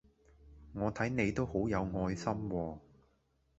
[0.73, 2.79] 我睇你都好有愛心喎